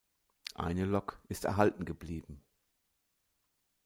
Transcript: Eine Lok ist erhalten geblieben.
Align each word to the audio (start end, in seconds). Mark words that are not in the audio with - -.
Eine 0.55 0.85
Lok 0.85 1.21
ist 1.29 1.45
erhalten 1.45 1.85
geblieben. 1.85 2.41